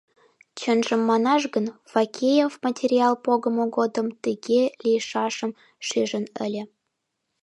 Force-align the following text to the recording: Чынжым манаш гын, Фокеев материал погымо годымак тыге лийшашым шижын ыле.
Чынжым 0.59 1.01
манаш 1.09 1.41
гын, 1.53 1.65
Фокеев 1.91 2.53
материал 2.65 3.13
погымо 3.25 3.65
годымак 3.77 4.17
тыге 4.23 4.61
лийшашым 4.83 5.51
шижын 5.87 6.25
ыле. 6.45 6.63